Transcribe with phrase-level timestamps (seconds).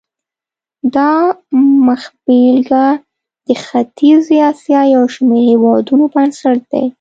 [0.95, 1.11] دا
[1.87, 2.87] مخبېلګه
[3.47, 6.85] د ختیځې اسیا یو شمېر هېوادونو بنسټ دی.